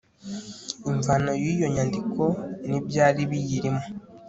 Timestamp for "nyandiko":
1.75-2.23